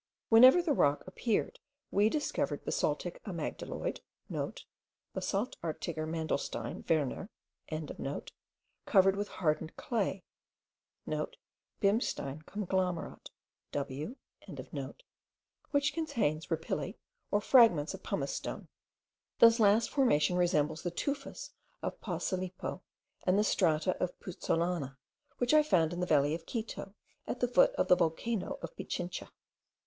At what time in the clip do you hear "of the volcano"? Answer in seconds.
27.75-28.57